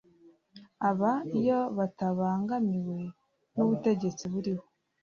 aba, 0.89 1.11
iyo 1.39 1.59
batabangamiwe 1.77 2.99
n'ubutegetsi 3.55 4.23
buriho 4.31 4.65